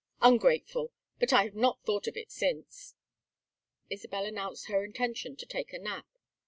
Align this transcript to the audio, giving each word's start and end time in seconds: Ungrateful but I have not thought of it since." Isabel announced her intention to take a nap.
Ungrateful 0.23 0.91
but 1.19 1.31
I 1.31 1.43
have 1.43 1.53
not 1.53 1.83
thought 1.83 2.07
of 2.07 2.17
it 2.17 2.31
since." 2.31 2.95
Isabel 3.91 4.25
announced 4.25 4.65
her 4.65 4.83
intention 4.83 5.35
to 5.35 5.45
take 5.45 5.73
a 5.73 5.77
nap. 5.77 6.07